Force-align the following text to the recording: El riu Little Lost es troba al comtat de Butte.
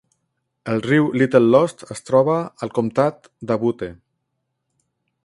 El 0.71 0.79
riu 0.85 1.09
Little 1.21 1.41
Lost 1.55 1.85
es 1.97 2.01
troba 2.07 2.39
al 2.67 2.73
comtat 2.79 3.31
de 3.53 3.59
Butte. 3.65 3.91